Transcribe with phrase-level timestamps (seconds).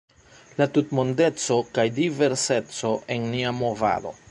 [0.61, 4.19] La tutmondeco kaj diverseco en nia movado.